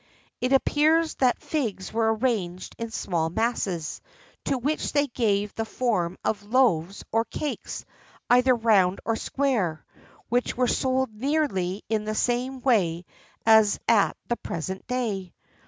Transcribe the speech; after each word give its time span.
It 0.39 0.51
appears 0.51 1.13
that 1.17 1.39
figs 1.43 1.93
were 1.93 2.15
arranged 2.15 2.75
in 2.79 2.89
small 2.89 3.29
masses, 3.29 4.01
to 4.45 4.57
which 4.57 4.93
they 4.93 5.05
give 5.05 5.53
the 5.53 5.63
form 5.63 6.17
of 6.25 6.41
loaves 6.41 7.03
or 7.11 7.23
cakes, 7.23 7.85
either 8.27 8.55
round 8.55 8.99
or 9.05 9.15
square, 9.15 9.85
which 10.27 10.57
were 10.57 10.67
sold 10.67 11.13
nearly 11.13 11.83
in 11.87 12.05
the 12.05 12.15
same 12.15 12.61
way 12.61 13.05
as 13.45 13.79
at 13.87 14.17
the 14.27 14.37
present 14.37 14.87
day. 14.87 15.35